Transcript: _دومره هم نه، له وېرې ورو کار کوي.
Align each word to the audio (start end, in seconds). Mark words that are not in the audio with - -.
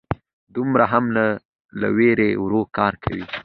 _دومره 0.55 0.85
هم 0.93 1.05
نه، 1.15 1.25
له 1.79 1.87
وېرې 1.97 2.29
ورو 2.43 2.61
کار 2.77 2.93
کوي. 3.03 3.25